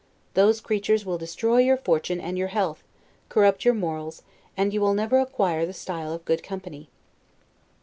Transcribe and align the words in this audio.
Those 0.33 0.61
creatures 0.61 1.05
will 1.05 1.19
destroy 1.19 1.57
your 1.59 1.77
fortune 1.77 2.19
and 2.19 2.35
your 2.35 2.47
health, 2.47 2.81
corrupt 3.29 3.63
your 3.65 3.75
morals, 3.75 4.23
and 4.57 4.73
you 4.73 4.81
will 4.81 4.95
never 4.95 5.19
acquire 5.19 5.63
the 5.63 5.73
style 5.73 6.11
of 6.11 6.25
good 6.25 6.41
company. 6.41 6.89